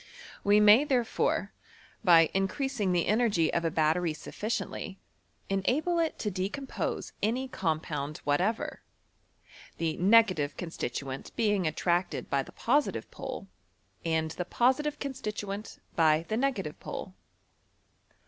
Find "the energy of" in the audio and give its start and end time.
2.91-3.63